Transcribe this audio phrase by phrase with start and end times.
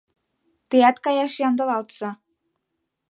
[0.69, 2.09] Теат каяш ямдылалтса!